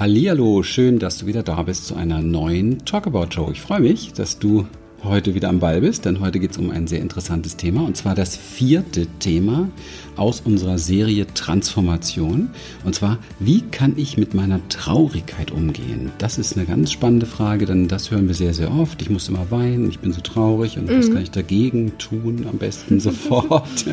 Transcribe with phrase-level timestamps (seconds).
[0.00, 3.50] Hallihallo, schön, dass du wieder da bist zu einer neuen Talkabout Show.
[3.52, 4.66] Ich freue mich, dass du
[5.04, 7.98] heute wieder am Ball bist, denn heute geht es um ein sehr interessantes Thema und
[7.98, 9.68] zwar das vierte Thema
[10.16, 12.48] aus unserer Serie Transformation.
[12.82, 16.10] Und zwar, wie kann ich mit meiner Traurigkeit umgehen?
[16.16, 19.02] Das ist eine ganz spannende Frage, denn das hören wir sehr, sehr oft.
[19.02, 20.96] Ich muss immer weinen, ich bin so traurig und mhm.
[20.96, 22.46] was kann ich dagegen tun?
[22.50, 23.84] Am besten sofort.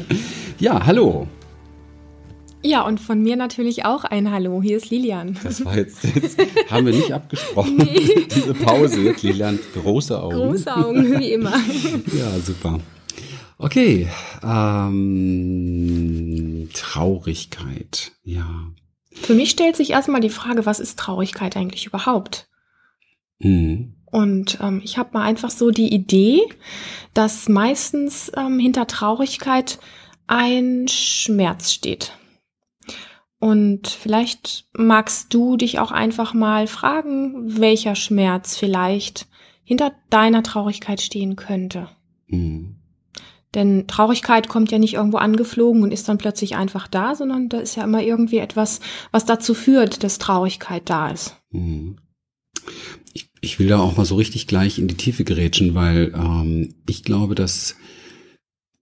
[0.58, 1.28] ja, hallo.
[2.64, 4.62] Ja, und von mir natürlich auch ein Hallo.
[4.62, 5.38] Hier ist Lilian.
[5.44, 6.38] Das war jetzt, jetzt
[6.70, 7.78] haben wir nicht abgesprochen.
[7.78, 8.26] Nee.
[8.36, 10.36] Diese Pause jetzt, Lilian, große Augen.
[10.36, 11.52] Große Augen, wie immer.
[12.18, 12.80] ja, super.
[13.60, 14.08] Okay,
[14.44, 15.10] ähm,
[16.74, 18.68] Traurigkeit, ja.
[19.12, 22.48] Für mich stellt sich erstmal die Frage, was ist Traurigkeit eigentlich überhaupt?
[23.40, 23.96] Mhm.
[24.06, 26.42] Und ähm, ich habe mal einfach so die Idee,
[27.14, 29.80] dass meistens ähm, hinter Traurigkeit
[30.28, 32.14] ein Schmerz steht.
[33.40, 39.28] Und vielleicht magst du dich auch einfach mal fragen, welcher Schmerz vielleicht
[39.64, 41.90] hinter deiner Traurigkeit stehen könnte.
[42.28, 42.78] Mhm.
[43.54, 47.60] Denn Traurigkeit kommt ja nicht irgendwo angeflogen und ist dann plötzlich einfach da, sondern da
[47.60, 51.38] ist ja immer irgendwie etwas, was dazu führt, dass Traurigkeit da ist.
[51.52, 51.98] Mhm.
[53.14, 56.76] Ich, ich will da auch mal so richtig gleich in die Tiefe gerätschen, weil ähm,
[56.88, 57.76] ich glaube, dass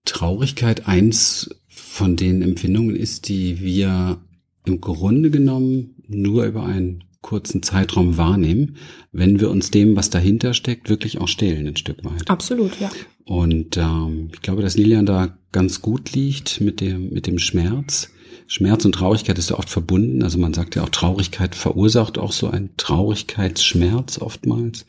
[0.04, 4.20] Traurigkeit eins von den Empfindungen ist, die wir
[4.66, 8.76] im Grunde genommen nur über einen kurzen Zeitraum wahrnehmen,
[9.10, 12.30] wenn wir uns dem, was dahinter steckt, wirklich auch stellen, ein Stück weit.
[12.30, 12.88] Absolut, ja.
[13.24, 18.10] Und ähm, ich glaube, dass Lilian da ganz gut liegt mit dem, mit dem Schmerz.
[18.46, 20.22] Schmerz und Traurigkeit ist ja oft verbunden.
[20.22, 24.86] Also man sagt ja auch, Traurigkeit verursacht auch so einen Traurigkeitsschmerz oftmals.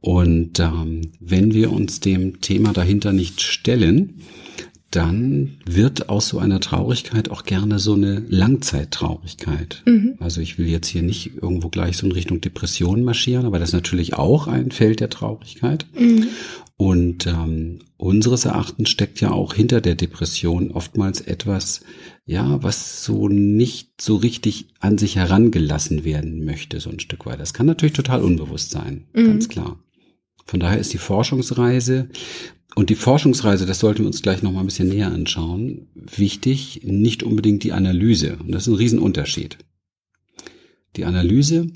[0.00, 4.20] Und ähm, wenn wir uns dem Thema dahinter nicht stellen,
[4.94, 9.82] dann wird aus so einer Traurigkeit auch gerne so eine Langzeittraurigkeit.
[9.86, 10.14] Mhm.
[10.20, 13.70] Also ich will jetzt hier nicht irgendwo gleich so in Richtung Depression marschieren, aber das
[13.70, 15.86] ist natürlich auch ein Feld der Traurigkeit.
[15.98, 16.28] Mhm.
[16.76, 21.80] Und ähm, unseres Erachtens steckt ja auch hinter der Depression oftmals etwas,
[22.24, 27.40] ja, was so nicht so richtig an sich herangelassen werden möchte, so ein Stück weit.
[27.40, 29.26] Das kann natürlich total unbewusst sein, mhm.
[29.26, 29.78] ganz klar.
[30.46, 32.08] Von daher ist die Forschungsreise
[32.74, 35.86] und die Forschungsreise, das sollten wir uns gleich noch mal ein bisschen näher anschauen.
[35.94, 38.36] Wichtig, nicht unbedingt die Analyse.
[38.36, 39.58] Und das ist ein Riesenunterschied.
[40.96, 41.68] Die Analyse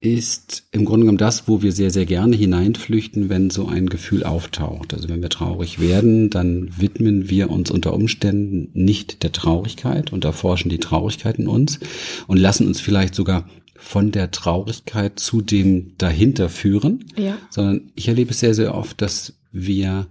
[0.00, 4.24] ist im Grunde genommen das, wo wir sehr, sehr gerne hineinflüchten, wenn so ein Gefühl
[4.24, 4.94] auftaucht.
[4.94, 10.24] Also wenn wir traurig werden, dann widmen wir uns unter Umständen nicht der Traurigkeit und
[10.24, 11.78] erforschen die Traurigkeit in uns
[12.26, 17.36] und lassen uns vielleicht sogar von der Traurigkeit zu dem dahinter führen, ja.
[17.50, 20.06] sondern ich erlebe es sehr, sehr oft, dass wir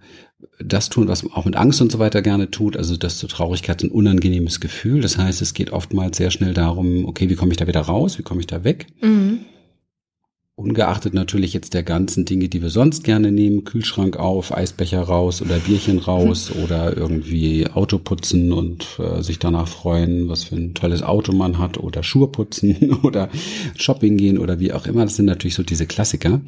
[0.60, 2.78] das tun, was man auch mit Angst und so weiter gerne tut.
[2.78, 5.02] Also das zur Traurigkeit ein unangenehmes Gefühl.
[5.02, 8.18] Das heißt, es geht oftmals sehr schnell darum, okay, wie komme ich da wieder raus?
[8.18, 8.88] Wie komme ich da weg?
[9.02, 9.40] Mhm.
[10.60, 15.42] Ungeachtet natürlich jetzt der ganzen Dinge, die wir sonst gerne nehmen, Kühlschrank auf, Eisbecher raus
[15.42, 20.74] oder Bierchen raus oder irgendwie Auto putzen und äh, sich danach freuen, was für ein
[20.74, 23.30] tolles Auto man hat oder Schuhe putzen oder
[23.78, 25.06] Shopping gehen oder wie auch immer.
[25.06, 26.42] Das sind natürlich so diese Klassiker.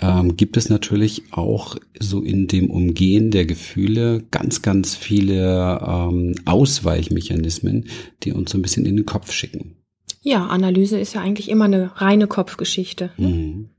[0.00, 6.34] Ähm, gibt es natürlich auch so in dem Umgehen der Gefühle ganz, ganz viele ähm,
[6.46, 7.84] Ausweichmechanismen,
[8.24, 9.76] die uns so ein bisschen in den Kopf schicken.
[10.22, 13.10] Ja, Analyse ist ja eigentlich immer eine reine Kopfgeschichte.
[13.16, 13.70] Mhm.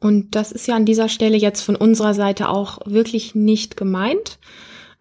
[0.00, 4.38] Und das ist ja an dieser Stelle jetzt von unserer Seite auch wirklich nicht gemeint.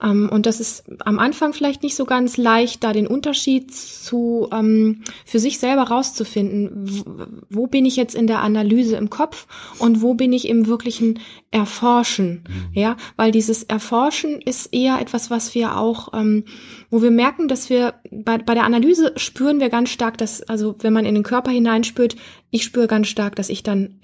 [0.02, 4.48] Ähm, und das ist am Anfang vielleicht nicht so ganz leicht, da den Unterschied zu
[4.52, 7.44] ähm, für sich selber rauszufinden.
[7.50, 9.48] Wo, bin ich jetzt in der Analyse im Kopf
[9.80, 11.20] und wo bin ich im wirklichen
[11.52, 12.44] Erforschen?
[12.48, 12.80] Mhm.
[12.80, 16.46] Ja, weil dieses Erforschen ist eher etwas, was wir auch, ähm,
[16.90, 20.76] wo wir merken, dass wir bei, bei der Analyse spüren wir ganz stark, dass, also
[20.80, 22.16] wenn man in den Körper hineinspürt,
[22.52, 24.00] ich spüre ganz stark, dass ich dann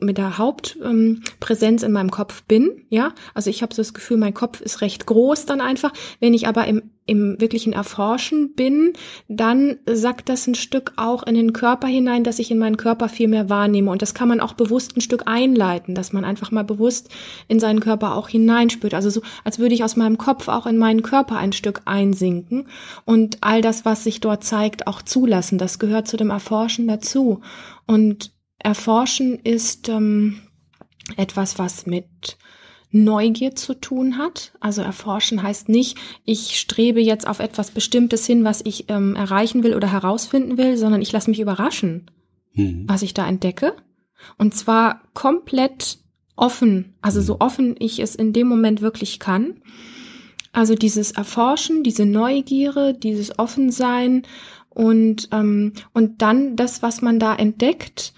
[0.00, 4.16] mit der Hauptpräsenz ähm, in meinem Kopf bin, ja, also ich habe so das Gefühl,
[4.16, 5.92] mein Kopf ist recht groß dann einfach.
[6.20, 8.92] Wenn ich aber im, im wirklichen Erforschen bin,
[9.26, 13.08] dann sagt das ein Stück auch in den Körper hinein, dass ich in meinen Körper
[13.08, 13.90] viel mehr wahrnehme.
[13.90, 17.08] Und das kann man auch bewusst ein Stück einleiten, dass man einfach mal bewusst
[17.48, 18.94] in seinen Körper auch hineinspürt.
[18.94, 22.68] Also so, als würde ich aus meinem Kopf auch in meinen Körper ein Stück einsinken
[23.04, 25.58] und all das, was sich dort zeigt, auch zulassen.
[25.58, 27.40] Das gehört zu dem Erforschen dazu.
[27.86, 30.40] Und Erforschen ist ähm,
[31.16, 32.36] etwas, was mit
[32.90, 34.52] Neugier zu tun hat.
[34.60, 39.62] Also erforschen heißt nicht, ich strebe jetzt auf etwas Bestimmtes hin, was ich ähm, erreichen
[39.62, 42.10] will oder herausfinden will, sondern ich lasse mich überraschen,
[42.54, 42.84] mhm.
[42.86, 43.74] was ich da entdecke.
[44.38, 45.98] Und zwar komplett
[46.34, 49.60] offen, also so offen ich es in dem Moment wirklich kann.
[50.52, 54.22] Also dieses Erforschen, diese Neugierde, dieses Offensein
[54.70, 58.14] und, ähm, und dann das, was man da entdeckt,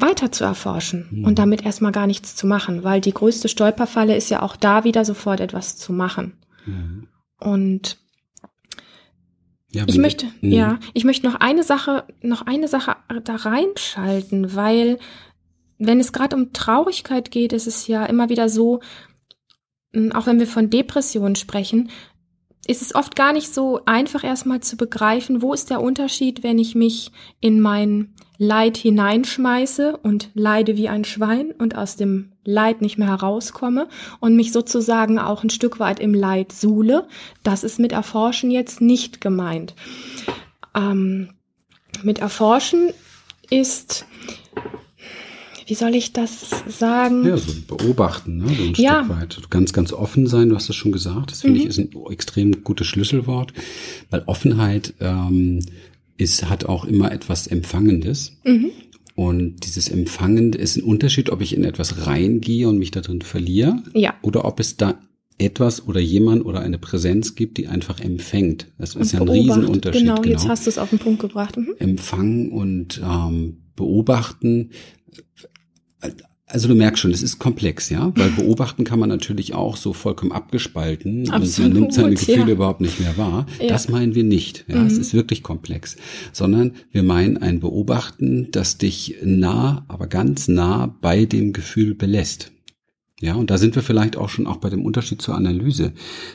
[0.00, 1.24] weiter zu erforschen mhm.
[1.24, 4.84] und damit erstmal gar nichts zu machen, weil die größte Stolperfalle ist ja auch da
[4.84, 6.34] wieder sofort etwas zu machen.
[6.66, 7.08] Mhm.
[7.38, 7.98] Und
[9.72, 10.54] ja, ich möchte, mh.
[10.54, 14.98] ja, ich möchte noch eine Sache, noch eine Sache da reinschalten, weil
[15.78, 18.80] wenn es gerade um Traurigkeit geht, ist es ja immer wieder so,
[20.12, 21.90] auch wenn wir von Depressionen sprechen,
[22.70, 26.56] ist es oft gar nicht so einfach erstmal zu begreifen, wo ist der Unterschied, wenn
[26.56, 32.80] ich mich in mein Leid hineinschmeiße und leide wie ein Schwein und aus dem Leid
[32.80, 33.88] nicht mehr herauskomme
[34.20, 37.08] und mich sozusagen auch ein Stück weit im Leid suhle.
[37.42, 39.74] Das ist mit Erforschen jetzt nicht gemeint.
[40.76, 41.30] Ähm,
[42.04, 42.90] mit Erforschen
[43.50, 44.06] ist
[45.70, 47.24] wie soll ich das sagen?
[47.24, 48.48] Ja, so beobachten, ne?
[48.48, 49.04] so ein ja.
[49.04, 49.50] Stück weit.
[49.50, 51.30] Ganz, ganz offen sein, du hast das schon gesagt.
[51.30, 51.62] Das finde mhm.
[51.62, 53.52] ich ist ein extrem gutes Schlüsselwort,
[54.10, 55.60] weil Offenheit ähm,
[56.16, 58.36] ist, hat auch immer etwas Empfangendes.
[58.42, 58.72] Mhm.
[59.14, 63.80] Und dieses Empfangend ist ein Unterschied, ob ich in etwas reingehe und mich darin verliere.
[63.94, 64.14] Ja.
[64.22, 64.98] Oder ob es da
[65.38, 68.66] etwas oder jemand oder eine Präsenz gibt, die einfach empfängt.
[68.76, 70.02] Das ist ja ein Riesenunterschied.
[70.02, 71.56] Genau, genau, jetzt hast du es auf den Punkt gebracht.
[71.56, 71.74] Mhm.
[71.78, 74.70] Empfangen und ähm, beobachten
[76.52, 79.92] also du merkst schon, es ist komplex, ja, weil beobachten kann man natürlich auch so
[79.92, 82.48] vollkommen abgespalten Absolut, und man nimmt seine Gefühle ja.
[82.48, 83.46] überhaupt nicht mehr wahr.
[83.60, 83.68] Ja.
[83.68, 84.64] Das meinen wir nicht.
[84.68, 84.86] Ja, mhm.
[84.86, 85.96] es ist wirklich komplex,
[86.32, 92.52] sondern wir meinen ein Beobachten, das dich nah, aber ganz nah bei dem Gefühl belässt.
[93.20, 95.92] Ja, und da sind wir vielleicht auch schon auch bei dem Unterschied zur Analyse.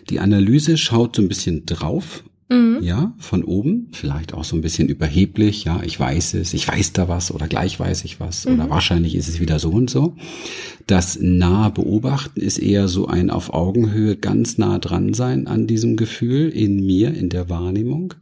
[0.10, 2.80] Die Analyse schaut so ein bisschen drauf Mhm.
[2.84, 6.94] Ja, von oben, vielleicht auch so ein bisschen überheblich, ja, ich weiß es, ich weiß
[6.94, 8.54] da was oder gleich weiß ich was mhm.
[8.54, 10.16] oder wahrscheinlich ist es wieder so und so.
[10.86, 15.96] Das nahe Beobachten ist eher so ein auf Augenhöhe ganz nah dran sein an diesem
[15.96, 18.14] Gefühl in mir, in der Wahrnehmung.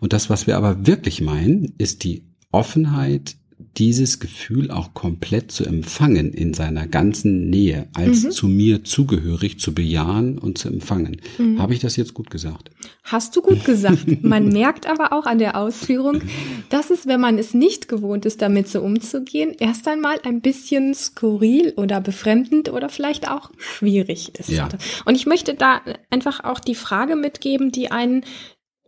[0.00, 3.36] Und das, was wir aber wirklich meinen, ist die Offenheit
[3.78, 8.30] dieses Gefühl auch komplett zu empfangen in seiner ganzen Nähe, als mhm.
[8.32, 11.20] zu mir zugehörig zu bejahen und zu empfangen.
[11.38, 11.60] Mhm.
[11.60, 12.70] Habe ich das jetzt gut gesagt?
[13.04, 14.22] Hast du gut gesagt.
[14.22, 16.22] Man merkt aber auch an der Ausführung,
[16.70, 20.94] dass es, wenn man es nicht gewohnt ist, damit so umzugehen, erst einmal ein bisschen
[20.94, 24.48] skurril oder befremdend oder vielleicht auch schwierig ist.
[24.48, 24.68] Ja.
[25.04, 28.24] Und ich möchte da einfach auch die Frage mitgeben, die einen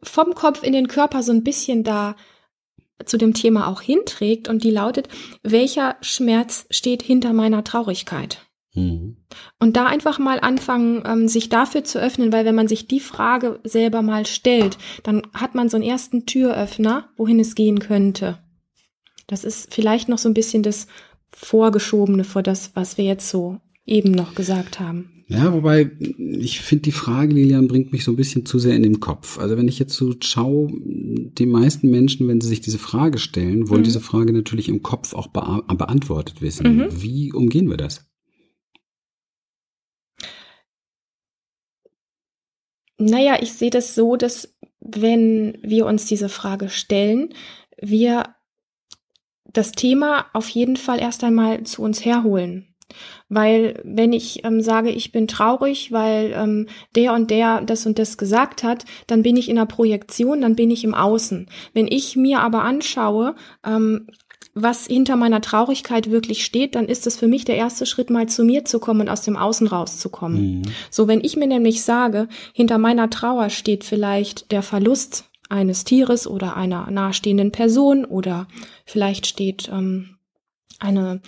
[0.02, 2.16] vom Kopf in den Körper so ein bisschen da
[3.04, 5.08] zu dem Thema auch hinträgt und die lautet,
[5.42, 8.38] welcher Schmerz steht hinter meiner Traurigkeit?
[8.74, 9.16] Mhm.
[9.58, 13.00] Und da einfach mal anfangen, ähm, sich dafür zu öffnen, weil wenn man sich die
[13.00, 18.38] Frage selber mal stellt, dann hat man so einen ersten Türöffner, wohin es gehen könnte.
[19.26, 20.86] Das ist vielleicht noch so ein bisschen das
[21.30, 25.19] Vorgeschobene vor das, was wir jetzt so eben noch gesagt haben.
[25.30, 28.82] Ja, wobei ich finde die Frage, Lilian, bringt mich so ein bisschen zu sehr in
[28.82, 29.38] den Kopf.
[29.38, 33.68] Also wenn ich jetzt so schaue, die meisten Menschen, wenn sie sich diese Frage stellen,
[33.68, 33.84] wollen mhm.
[33.84, 35.40] diese Frage natürlich im Kopf auch be
[35.76, 36.78] beantwortet wissen.
[36.78, 36.88] Mhm.
[37.00, 38.10] Wie umgehen wir das?
[42.98, 47.34] Naja, ich sehe das so, dass wenn wir uns diese Frage stellen,
[47.80, 48.34] wir
[49.44, 52.69] das Thema auf jeden Fall erst einmal zu uns herholen.
[53.28, 57.98] Weil wenn ich ähm, sage, ich bin traurig, weil ähm, der und der das und
[57.98, 61.48] das gesagt hat, dann bin ich in der Projektion, dann bin ich im Außen.
[61.72, 63.34] Wenn ich mir aber anschaue,
[63.64, 64.06] ähm,
[64.54, 68.28] was hinter meiner Traurigkeit wirklich steht, dann ist es für mich der erste Schritt, mal
[68.28, 70.58] zu mir zu kommen und aus dem Außen rauszukommen.
[70.58, 70.62] Mhm.
[70.90, 76.26] So, wenn ich mir nämlich sage, hinter meiner Trauer steht vielleicht der Verlust eines Tieres
[76.26, 78.46] oder einer nahestehenden Person oder
[78.84, 80.16] vielleicht steht ähm,
[80.78, 81.20] eine,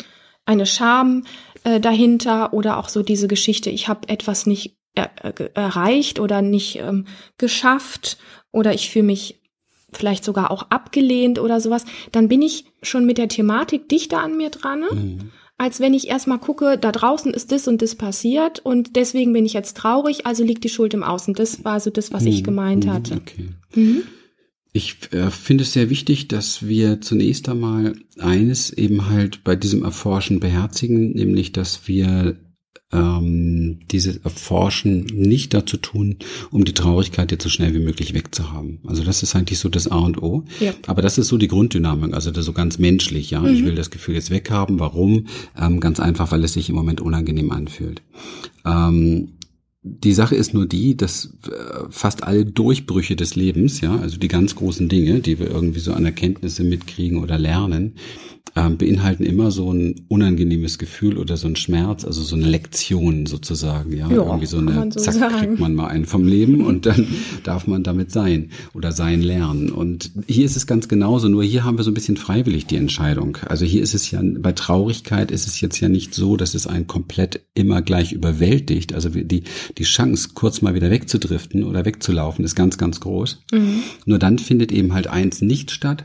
[0.45, 1.25] eine Scham,
[1.65, 6.43] äh, dahinter oder auch so diese Geschichte, ich habe etwas nicht er, äh, erreicht oder
[6.43, 7.07] nicht ähm,
[7.39, 8.19] geschafft
[8.51, 9.41] oder ich fühle mich
[9.93, 14.37] vielleicht sogar auch abgelehnt oder sowas, dann bin ich schon mit der Thematik dichter an
[14.37, 15.31] mir dran, mhm.
[15.59, 19.47] als wenn ich erstmal gucke, da draußen ist das und das passiert und deswegen bin
[19.47, 21.35] ich jetzt traurig, also liegt die Schuld im Außen.
[21.35, 22.29] Das war so das, was mhm.
[22.29, 22.93] ich gemeint mhm.
[22.93, 23.15] hatte.
[23.15, 23.49] Okay.
[23.75, 24.03] Mhm.
[24.73, 29.85] Ich äh, finde es sehr wichtig, dass wir zunächst einmal eines eben halt bei diesem
[29.85, 32.37] Erforschen beherzigen, nämlich dass wir
[32.91, 36.17] ähm, dieses Erforschen nicht dazu tun,
[36.51, 38.81] um die Traurigkeit jetzt so schnell wie möglich wegzuhaben.
[38.87, 40.45] Also das ist eigentlich so das A und O.
[40.61, 40.73] Ja.
[40.87, 43.31] Aber das ist so die Grunddynamik, also das so ganz menschlich.
[43.31, 43.55] Ja, mhm.
[43.55, 44.79] ich will das Gefühl jetzt weghaben.
[44.79, 45.27] Warum?
[45.59, 48.03] Ähm, ganz einfach, weil es sich im Moment unangenehm anfühlt.
[48.65, 49.33] Ähm,
[49.85, 51.51] die Sache ist nur die, dass äh,
[51.91, 55.93] fast alle Durchbrüche des Lebens, ja, also die ganz großen Dinge, die wir irgendwie so
[55.93, 57.97] an Erkenntnisse mitkriegen oder lernen,
[58.55, 63.25] ähm, beinhalten immer so ein unangenehmes Gefühl oder so ein Schmerz, also so eine Lektion
[63.25, 65.37] sozusagen, ja, ja irgendwie so eine, so zack, sagen.
[65.37, 67.07] kriegt man mal einen vom Leben und dann
[67.45, 69.71] darf man damit sein oder sein lernen.
[69.71, 72.77] Und hier ist es ganz genauso, nur hier haben wir so ein bisschen freiwillig die
[72.77, 73.39] Entscheidung.
[73.49, 76.67] Also hier ist es ja, bei Traurigkeit ist es jetzt ja nicht so, dass es
[76.67, 78.93] einen komplett immer gleich überwältigt.
[78.93, 79.45] Also die,
[79.79, 83.43] die Chance, kurz mal wieder wegzudriften oder wegzulaufen, ist ganz, ganz groß.
[83.53, 83.83] Mhm.
[84.05, 86.05] Nur dann findet eben halt eins nicht statt,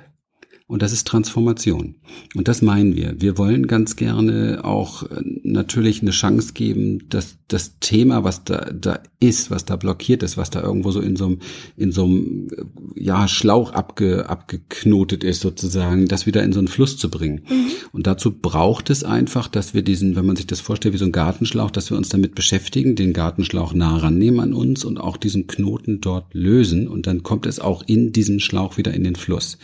[0.70, 1.96] und das ist Transformation.
[2.36, 3.22] Und das meinen wir.
[3.22, 8.70] Wir wollen ganz gerne auch äh, natürlich eine Chance geben, dass das Thema, was da,
[8.74, 11.40] da ist, was da blockiert ist, was da irgendwo so in so einem,
[11.78, 16.68] in so einem, äh, ja, Schlauch abge, abgeknotet ist sozusagen, das wieder in so einen
[16.68, 17.44] Fluss zu bringen.
[17.50, 17.68] Mhm.
[17.94, 21.06] Und dazu braucht es einfach, dass wir diesen, wenn man sich das vorstellt wie so
[21.06, 25.16] ein Gartenschlauch, dass wir uns damit beschäftigen, den Gartenschlauch nah rannehmen an uns und auch
[25.16, 26.90] diesen Knoten dort lösen.
[26.90, 29.58] Und dann kommt es auch in diesen Schlauch wieder in den Fluss.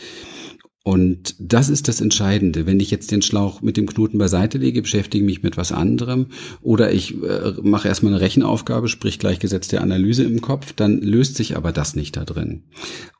[0.86, 2.66] Und das ist das Entscheidende.
[2.66, 6.26] Wenn ich jetzt den Schlauch mit dem Knoten beiseite lege, beschäftige mich mit was anderem
[6.60, 11.56] oder ich äh, mache erstmal eine Rechenaufgabe, sprich gleichgesetzte Analyse im Kopf, dann löst sich
[11.56, 12.64] aber das nicht da drin.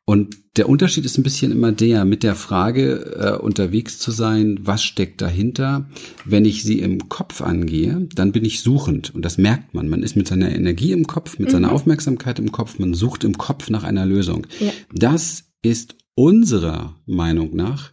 [0.04, 4.58] Und der Unterschied ist ein bisschen immer der, mit der Frage äh, unterwegs zu sein,
[4.60, 5.88] was steckt dahinter.
[6.26, 9.88] Wenn ich sie im Kopf angehe, dann bin ich suchend und das merkt man.
[9.88, 11.52] Man ist mit seiner Energie im Kopf, mit mhm.
[11.52, 14.46] seiner Aufmerksamkeit im Kopf, man sucht im Kopf nach einer Lösung.
[14.60, 14.70] Ja.
[14.92, 17.92] Das ist unserer Meinung nach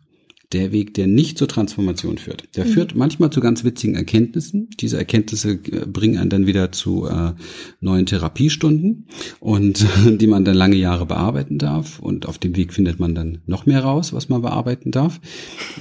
[0.54, 2.56] der Weg, der nicht zur Transformation führt.
[2.56, 2.70] Der mhm.
[2.70, 4.70] führt manchmal zu ganz witzigen Erkenntnissen.
[4.80, 7.34] Diese Erkenntnisse äh, bringen einen dann wieder zu äh,
[7.80, 9.08] neuen Therapiestunden
[9.40, 12.00] und die man dann lange Jahre bearbeiten darf.
[12.00, 15.22] Und auf dem Weg findet man dann noch mehr raus, was man bearbeiten darf.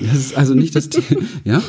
[0.00, 0.88] Das ist also nicht das,
[1.44, 1.62] ja.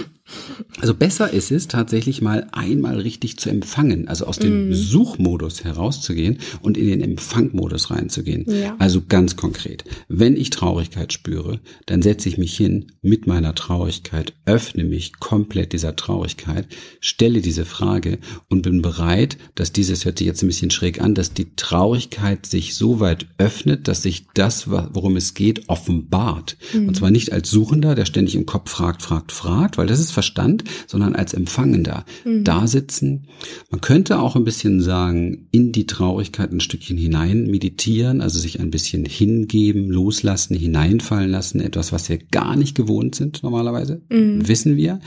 [0.80, 4.74] Also besser ist es tatsächlich mal einmal richtig zu empfangen, also aus dem mm.
[4.74, 8.46] Suchmodus herauszugehen und in den Empfangmodus reinzugehen.
[8.48, 8.76] Ja.
[8.80, 14.34] Also ganz konkret, wenn ich Traurigkeit spüre, dann setze ich mich hin mit meiner Traurigkeit,
[14.46, 16.68] öffne mich komplett dieser Traurigkeit,
[17.00, 18.20] stelle diese Frage
[18.50, 22.46] und bin bereit, dass dieses hört sich jetzt ein bisschen schräg an, dass die Traurigkeit
[22.46, 26.58] sich so weit öffnet, dass sich das, worum es geht, offenbart.
[26.74, 26.88] Mm.
[26.88, 30.12] Und zwar nicht als Suchender, der ständig im Kopf fragt, fragt, fragt, weil das ist
[30.22, 32.44] Verstand, sondern als Empfangender mhm.
[32.44, 33.24] da sitzen.
[33.72, 38.60] Man könnte auch ein bisschen sagen, in die Traurigkeit ein Stückchen hinein meditieren, also sich
[38.60, 44.48] ein bisschen hingeben, loslassen, hineinfallen lassen, etwas, was wir gar nicht gewohnt sind normalerweise, mhm.
[44.48, 45.00] wissen wir.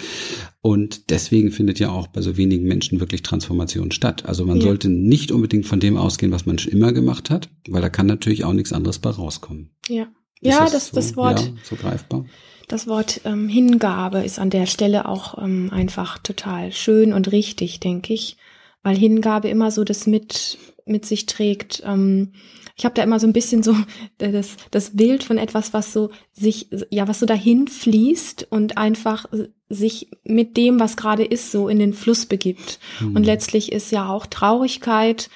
[0.61, 4.25] Und deswegen findet ja auch bei so wenigen Menschen wirklich Transformation statt.
[4.27, 4.65] Also man ja.
[4.65, 8.07] sollte nicht unbedingt von dem ausgehen, was man schon immer gemacht hat, weil da kann
[8.07, 9.71] natürlich auch nichts anderes bei rauskommen.
[9.89, 10.09] Ja.
[10.41, 11.41] Ist ja, das, so, das Wort.
[11.41, 12.25] Ja, so greifbar.
[12.69, 17.81] Das Wort ähm, Hingabe ist an der Stelle auch ähm, einfach total schön und richtig,
[17.81, 18.37] denke ich,
[18.83, 21.83] weil Hingabe immer so das mit mit sich trägt.
[21.85, 22.33] Ähm,
[22.77, 23.77] ich habe da immer so ein bisschen so
[24.19, 29.27] das, das Bild von etwas, was so sich, ja, was so dahin fließt und einfach
[29.69, 32.79] sich mit dem, was gerade ist, so in den Fluss begibt.
[33.01, 33.17] Mhm.
[33.17, 35.31] Und letztlich ist ja auch Traurigkeit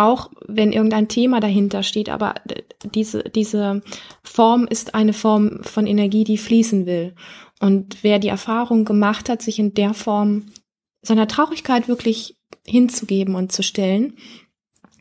[0.00, 2.34] auch wenn irgendein Thema dahinter steht, aber
[2.94, 3.82] diese, diese
[4.22, 7.14] Form ist eine Form von Energie, die fließen will.
[7.60, 10.46] Und wer die Erfahrung gemacht hat, sich in der Form
[11.02, 14.14] seiner Traurigkeit wirklich hinzugeben und zu stellen,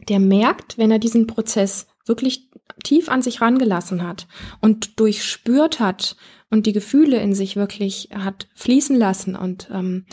[0.09, 2.49] der merkt, wenn er diesen Prozess wirklich
[2.83, 4.27] tief an sich rangelassen hat
[4.61, 6.17] und durchspürt hat
[6.49, 10.05] und die Gefühle in sich wirklich hat fließen lassen und ähm,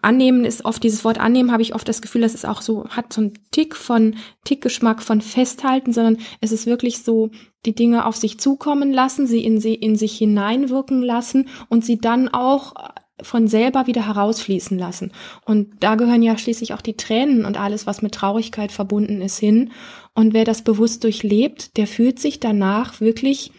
[0.00, 2.88] annehmen ist oft dieses Wort annehmen habe ich oft das Gefühl, dass es auch so
[2.88, 7.30] hat so einen Tick von Tickgeschmack von festhalten, sondern es ist wirklich so
[7.66, 11.98] die Dinge auf sich zukommen lassen, sie in sie in sich hineinwirken lassen und sie
[11.98, 12.74] dann auch
[13.22, 15.12] von selber wieder herausfließen lassen.
[15.44, 19.38] Und da gehören ja schließlich auch die Tränen und alles, was mit Traurigkeit verbunden ist,
[19.38, 19.72] hin.
[20.14, 23.52] Und wer das bewusst durchlebt, der fühlt sich danach wirklich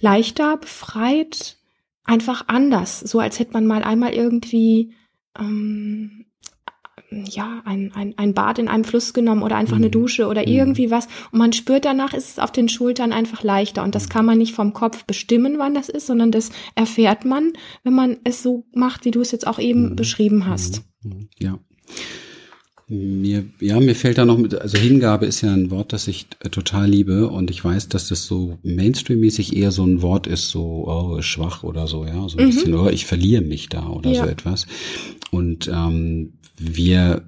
[0.00, 1.56] leichter, befreit,
[2.04, 4.92] einfach anders, so als hätte man mal einmal irgendwie
[5.38, 6.26] ähm,
[7.10, 9.82] ja ein, ein, ein Bad in einem Fluss genommen oder einfach mhm.
[9.82, 10.48] eine Dusche oder mhm.
[10.48, 14.08] irgendwie was und man spürt danach ist es auf den Schultern einfach leichter und das
[14.08, 17.52] kann man nicht vom Kopf bestimmen, wann das ist, sondern das erfährt man,
[17.84, 19.96] wenn man es so macht, wie du es jetzt auch eben mhm.
[19.96, 20.82] beschrieben hast.
[21.02, 21.28] Mhm.
[21.38, 21.58] Ja.
[22.88, 26.26] Mir, ja, mir fällt da noch mit, also Hingabe ist ja ein Wort, das ich
[26.40, 30.50] äh, total liebe und ich weiß, dass das so Mainstream-mäßig eher so ein Wort ist,
[30.50, 32.50] so oh, schwach oder so, ja, so ein mhm.
[32.50, 34.24] bisschen, oh, ich verliere mich da oder ja.
[34.24, 34.66] so etwas.
[35.30, 37.22] Und ähm, wir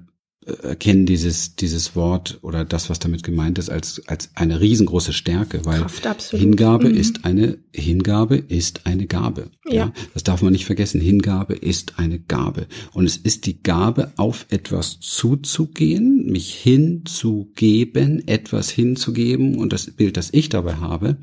[0.45, 5.65] erkennen dieses, dieses Wort oder das, was damit gemeint ist, als, als eine riesengroße Stärke,
[5.65, 6.95] weil Kraft, Hingabe mhm.
[6.95, 9.49] ist eine, Hingabe ist eine Gabe.
[9.65, 9.73] Ja.
[9.73, 9.93] ja.
[10.13, 11.01] Das darf man nicht vergessen.
[11.01, 12.67] Hingabe ist eine Gabe.
[12.93, 19.57] Und es ist die Gabe, auf etwas zuzugehen, mich hinzugeben, etwas hinzugeben.
[19.57, 21.17] Und das Bild, das ich dabei habe,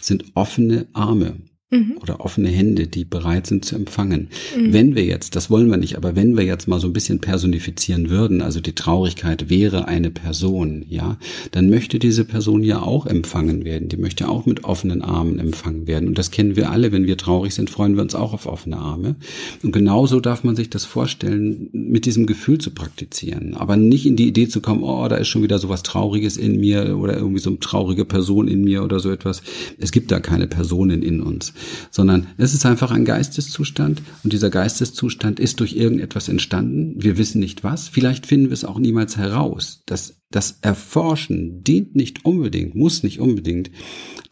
[0.00, 1.36] sind offene Arme
[1.74, 1.98] mhm.
[2.00, 4.28] oder offene Hände, die bereit sind zu empfangen.
[4.56, 4.72] Mhm.
[4.72, 7.20] Wenn wir jetzt, das wollen wir nicht, aber wenn wir jetzt mal so ein bisschen
[7.20, 11.18] personifizieren würden, also die Traurigkeit wäre eine Person, ja,
[11.50, 13.88] dann möchte diese Person ja auch empfangen werden.
[13.88, 16.08] Die möchte auch mit offenen Armen empfangen werden.
[16.08, 16.92] Und das kennen wir alle.
[16.92, 19.16] Wenn wir traurig sind, freuen wir uns auch auf offene Arme.
[19.62, 23.54] Und genauso darf man sich das vorstellen, mit diesem Gefühl zu praktizieren.
[23.54, 26.36] Aber nicht in die Idee zu kommen, oh, da ist schon wieder so was Trauriges
[26.36, 29.42] in mir oder irgendwie so eine traurige Person in mir oder so etwas.
[29.78, 31.52] Es gibt da keine Personen in uns
[31.90, 36.94] sondern es ist einfach ein Geisteszustand und dieser Geisteszustand ist durch irgendetwas entstanden.
[36.96, 37.88] Wir wissen nicht was.
[37.88, 39.82] Vielleicht finden wir es auch niemals heraus.
[39.86, 43.70] Das, das Erforschen dient nicht unbedingt, muss nicht unbedingt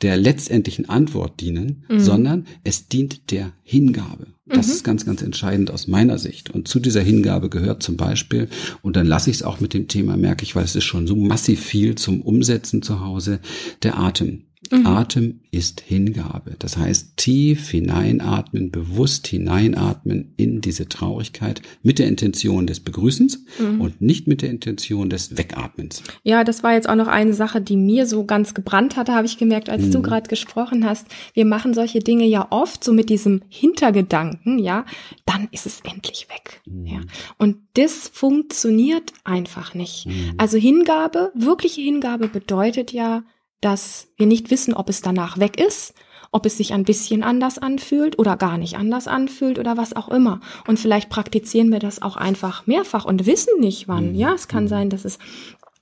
[0.02, 2.00] der letztendlichen Antwort dienen, mhm.
[2.00, 4.26] sondern es dient der Hingabe.
[4.46, 4.72] Das mhm.
[4.72, 6.50] ist ganz, ganz entscheidend aus meiner Sicht.
[6.50, 8.48] Und zu dieser Hingabe gehört zum Beispiel,
[8.82, 11.06] und dann lasse ich es auch mit dem Thema, merke ich, weil es ist schon
[11.06, 13.40] so massiv viel zum Umsetzen zu Hause,
[13.82, 14.44] der Atem.
[14.70, 14.86] Mhm.
[14.86, 16.54] Atem ist Hingabe.
[16.58, 23.80] Das heißt, tief hineinatmen, bewusst hineinatmen in diese Traurigkeit mit der Intention des Begrüßens mhm.
[23.80, 26.02] und nicht mit der Intention des Wegatmens.
[26.22, 29.26] Ja, das war jetzt auch noch eine Sache, die mir so ganz gebrannt hatte, habe
[29.26, 29.90] ich gemerkt, als mhm.
[29.92, 31.06] du gerade gesprochen hast.
[31.34, 34.86] Wir machen solche Dinge ja oft so mit diesem Hintergedanken, ja,
[35.26, 36.62] dann ist es endlich weg.
[36.66, 36.86] Mhm.
[36.86, 37.00] Ja.
[37.36, 40.06] Und das funktioniert einfach nicht.
[40.06, 40.34] Mhm.
[40.38, 43.24] Also Hingabe, wirkliche Hingabe bedeutet ja,
[43.62, 45.94] dass wir nicht wissen, ob es danach weg ist,
[46.32, 50.08] ob es sich ein bisschen anders anfühlt oder gar nicht anders anfühlt oder was auch
[50.08, 50.40] immer.
[50.66, 54.10] Und vielleicht praktizieren wir das auch einfach mehrfach und wissen nicht wann.
[54.10, 54.14] Mhm.
[54.14, 54.68] Ja, es kann mhm.
[54.68, 55.18] sein, dass es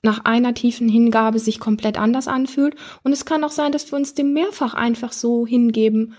[0.03, 2.75] nach einer tiefen Hingabe sich komplett anders anfühlt.
[3.03, 6.13] Und es kann auch sein, dass wir uns dem mehrfach einfach so hingeben,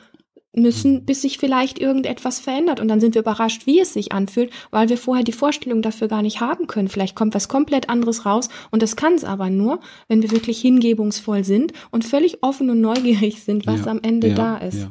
[0.54, 1.04] müssen, mhm.
[1.04, 2.80] bis sich vielleicht irgendetwas verändert.
[2.80, 6.08] Und dann sind wir überrascht, wie es sich anfühlt, weil wir vorher die Vorstellung dafür
[6.08, 6.88] gar nicht haben können.
[6.88, 8.48] Vielleicht kommt was komplett anderes raus.
[8.70, 12.80] Und das kann es aber nur, wenn wir wirklich hingebungsvoll sind und völlig offen und
[12.80, 14.82] neugierig sind, was ja, am Ende ja, da ist.
[14.82, 14.90] Ja.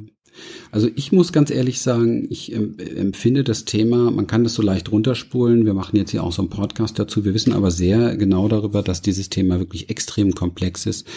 [0.72, 4.92] Also ich muss ganz ehrlich sagen, ich empfinde das Thema, man kann das so leicht
[4.92, 5.66] runterspulen.
[5.66, 7.26] Wir machen jetzt hier auch so einen Podcast dazu.
[7.26, 11.08] Wir wissen aber sehr genau darüber, dass dieses Thema wirklich extrem komplex ist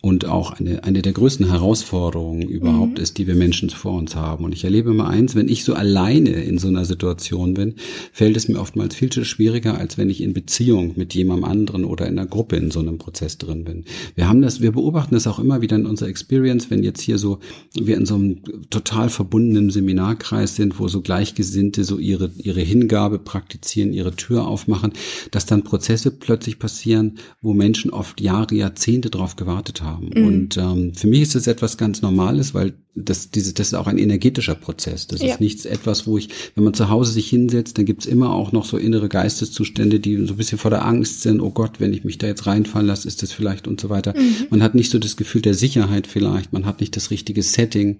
[0.00, 3.02] und auch eine, eine der größten Herausforderungen überhaupt mhm.
[3.02, 4.44] ist, die wir Menschen vor uns haben.
[4.44, 7.74] Und ich erlebe mal eins, wenn ich so alleine in so einer Situation bin,
[8.12, 11.84] fällt es mir oftmals viel zu schwieriger, als wenn ich in Beziehung mit jemandem anderen
[11.84, 13.84] oder in einer Gruppe in so einem Prozess drin bin.
[14.14, 17.18] Wir haben das, wir beobachten das auch immer wieder in unserer Experience, wenn jetzt hier
[17.18, 17.40] so,
[17.74, 23.18] wir in so einem total verbundenen Seminarkreis sind, wo so Gleichgesinnte so ihre, ihre Hingabe
[23.18, 24.92] praktizieren, ihre Tür aufmachen,
[25.30, 30.10] dass dann Prozesse plötzlich passieren, wo Menschen oft Jahre, Jahrzehnte drauf gewartet haben.
[30.14, 30.26] Mhm.
[30.26, 33.86] Und ähm, für mich ist das etwas ganz Normales, weil das, diese, das ist auch
[33.86, 35.06] ein energetischer Prozess.
[35.06, 35.28] Das ja.
[35.28, 38.50] ist nichts etwas, wo ich, wenn man zu Hause sich hinsetzt, dann gibt's immer auch
[38.50, 41.92] noch so innere Geisteszustände, die so ein bisschen vor der Angst sind, oh Gott, wenn
[41.92, 44.12] ich mich da jetzt reinfallen lasse, ist das vielleicht und so weiter.
[44.16, 44.46] Mhm.
[44.50, 47.98] Man hat nicht so das Gefühl der Sicherheit vielleicht, man hat nicht das richtige Setting.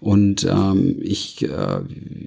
[0.00, 1.80] Und ähm, ich, äh,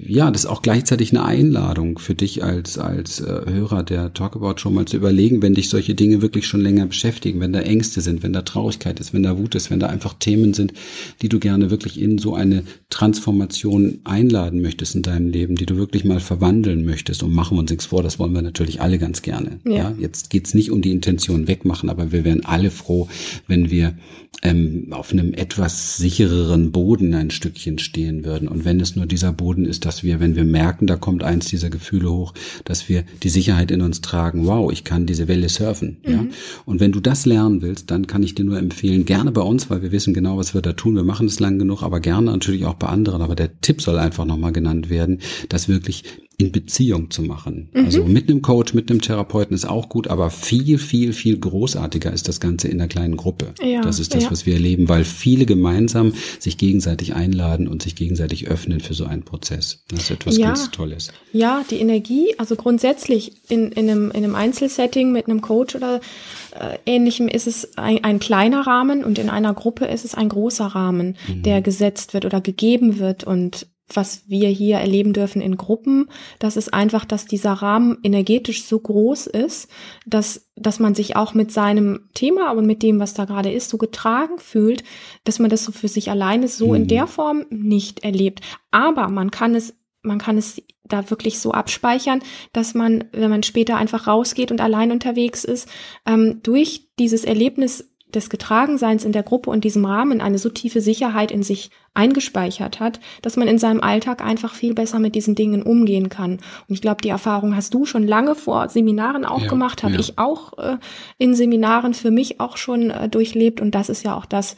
[0.07, 4.57] ja, das ist auch gleichzeitig eine Einladung für dich als, als äh, Hörer der Talkabout
[4.57, 8.01] schon mal zu überlegen, wenn dich solche Dinge wirklich schon länger beschäftigen, wenn da Ängste
[8.01, 10.73] sind, wenn da Traurigkeit ist, wenn da Wut ist, wenn da einfach Themen sind,
[11.21, 15.77] die du gerne wirklich in so eine Transformation einladen möchtest in deinem Leben, die du
[15.77, 18.99] wirklich mal verwandeln möchtest und machen wir uns nichts vor, das wollen wir natürlich alle
[18.99, 19.59] ganz gerne.
[19.65, 19.73] Ja.
[19.73, 19.95] ja?
[19.99, 23.07] Jetzt geht's nicht um die Intention wegmachen, aber wir wären alle froh,
[23.47, 23.95] wenn wir
[24.41, 28.47] ähm, auf einem etwas sichereren Boden ein Stückchen stehen würden.
[28.47, 31.47] Und wenn es nur dieser Boden ist, dass wir, wenn wir merken, da kommt eins
[31.47, 35.49] dieser Gefühle hoch, dass wir die Sicherheit in uns tragen, wow, ich kann diese Welle
[35.49, 35.97] surfen.
[36.05, 36.11] Mhm.
[36.11, 36.25] Ja?
[36.65, 39.69] Und wenn du das lernen willst, dann kann ich dir nur empfehlen, gerne bei uns,
[39.69, 40.95] weil wir wissen genau, was wir da tun.
[40.95, 43.21] Wir machen es lang genug, aber gerne natürlich auch bei anderen.
[43.21, 46.03] Aber der Tipp soll einfach nochmal genannt werden, dass wirklich
[46.39, 47.67] in Beziehung zu machen.
[47.73, 47.85] Mhm.
[47.85, 52.13] Also mit einem Coach, mit einem Therapeuten ist auch gut, aber viel, viel, viel großartiger
[52.13, 53.53] ist das Ganze in einer kleinen Gruppe.
[53.61, 54.31] Ja, das ist das, ja.
[54.31, 59.03] was wir erleben, weil viele gemeinsam sich gegenseitig einladen und sich gegenseitig öffnen für so
[59.03, 59.83] einen Prozess.
[59.89, 60.47] Das ist etwas ja.
[60.47, 61.11] ganz Tolles.
[61.33, 65.99] Ja, die Energie, also grundsätzlich in, in, einem, in einem Einzelsetting mit einem Coach oder
[66.57, 70.29] äh, ähnlichem ist es ein, ein kleiner Rahmen und in einer Gruppe ist es ein
[70.29, 71.43] großer Rahmen, mhm.
[71.43, 76.57] der gesetzt wird oder gegeben wird und was wir hier erleben dürfen in Gruppen, das
[76.57, 79.69] ist einfach, dass dieser Rahmen energetisch so groß ist,
[80.05, 83.69] dass, dass man sich auch mit seinem Thema und mit dem, was da gerade ist,
[83.69, 84.83] so getragen fühlt,
[85.23, 86.75] dass man das so für sich alleine so mhm.
[86.75, 88.41] in der Form nicht erlebt.
[88.71, 92.21] Aber man kann es man kann es da wirklich so abspeichern,
[92.53, 95.69] dass man, wenn man später einfach rausgeht und allein unterwegs ist,
[96.05, 100.81] ähm, durch dieses Erlebnis des Getragenseins in der Gruppe und diesem Rahmen eine so tiefe
[100.81, 105.35] Sicherheit in sich eingespeichert hat, dass man in seinem Alltag einfach viel besser mit diesen
[105.35, 106.33] Dingen umgehen kann.
[106.33, 109.93] Und ich glaube, die Erfahrung hast du schon lange vor Seminaren auch ja, gemacht, habe
[109.93, 109.99] ja.
[109.99, 110.77] ich auch äh,
[111.17, 113.59] in Seminaren für mich auch schon äh, durchlebt.
[113.59, 114.55] Und das ist ja auch das,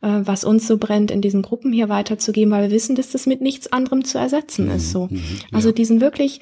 [0.00, 0.18] ja.
[0.18, 3.26] äh, was uns so brennt, in diesen Gruppen hier weiterzugeben, weil wir wissen, dass das
[3.26, 4.92] mit nichts anderem zu ersetzen mhm, ist.
[4.92, 5.08] So.
[5.10, 6.40] Mhm, also diesen wirklich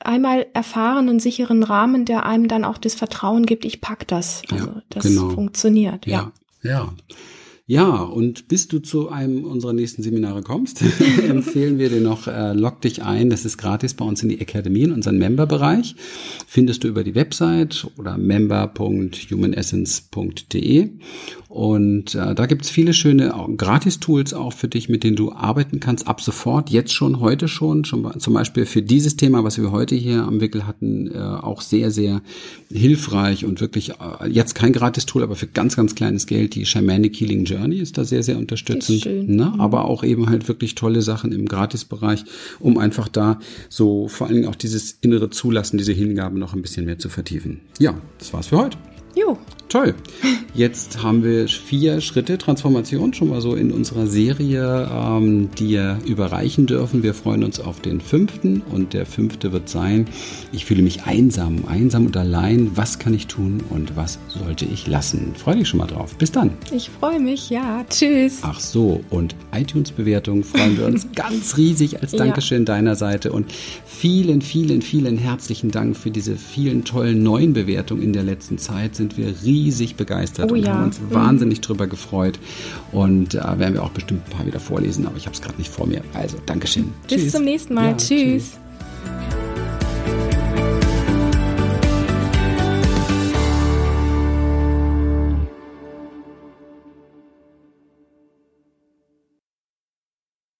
[0.00, 4.42] einmal erfahrenen, sicheren Rahmen, der einem dann auch das Vertrauen gibt, ich pack das.
[4.50, 5.30] Also ja, das genau.
[5.30, 6.06] funktioniert.
[6.06, 6.32] Ja.
[6.62, 6.70] ja.
[6.70, 6.94] ja.
[7.72, 10.82] Ja, und bis du zu einem unserer nächsten Seminare kommst,
[11.26, 13.30] empfehlen wir dir noch, äh, log dich ein.
[13.30, 15.96] Das ist gratis bei uns in die Akademie, in unseren Member-Bereich.
[16.46, 20.90] Findest du über die Website oder member.humanessence.de.
[21.52, 26.08] Und äh, da gibt's viele schöne Gratis-Tools auch für dich, mit denen du arbeiten kannst,
[26.08, 27.84] ab sofort, jetzt schon, heute schon.
[27.84, 31.60] schon zum Beispiel für dieses Thema, was wir heute hier am Wickel hatten, äh, auch
[31.60, 32.22] sehr, sehr
[32.70, 37.20] hilfreich und wirklich äh, jetzt kein Gratis-Tool, aber für ganz, ganz kleines Geld, die Shamanic
[37.20, 39.06] Healing Journey ist da sehr, sehr unterstützend.
[39.06, 39.52] Ne?
[39.54, 39.60] Mhm.
[39.60, 42.24] Aber auch eben halt wirklich tolle Sachen im Gratisbereich,
[42.58, 46.62] um einfach da so vor allen Dingen auch dieses innere Zulassen, diese Hingabe noch ein
[46.62, 47.60] bisschen mehr zu vertiefen.
[47.78, 48.78] Ja, das war's für heute.
[49.16, 49.38] Jo.
[49.72, 49.94] Toll.
[50.52, 56.66] Jetzt haben wir vier Schritte Transformation schon mal so in unserer Serie ähm, dir überreichen
[56.66, 57.02] dürfen.
[57.02, 60.08] Wir freuen uns auf den fünften und der fünfte wird sein,
[60.52, 62.72] ich fühle mich einsam, einsam und allein.
[62.74, 65.32] Was kann ich tun und was sollte ich lassen?
[65.36, 66.16] Freue dich schon mal drauf.
[66.18, 66.50] Bis dann.
[66.70, 67.82] Ich freue mich, ja.
[67.88, 68.40] Tschüss.
[68.42, 72.74] Ach so, und iTunes-Bewertung freuen wir uns ganz riesig als Dankeschön ja.
[72.74, 73.50] deiner Seite und
[73.86, 78.96] vielen, vielen, vielen herzlichen Dank für diese vielen tollen neuen Bewertungen in der letzten Zeit.
[78.96, 80.74] Sind wir riesig riesig begeistert oh, und ja.
[80.74, 81.14] haben uns mhm.
[81.14, 82.38] wahnsinnig drüber gefreut.
[82.90, 85.58] Und äh, werden wir auch bestimmt ein paar wieder vorlesen, aber ich habe es gerade
[85.58, 86.02] nicht vor mir.
[86.14, 86.92] Also, Dankeschön.
[87.08, 87.32] Bis tschüss.
[87.32, 87.90] zum nächsten Mal.
[87.90, 88.08] Ja, tschüss.
[88.08, 89.41] tschüss.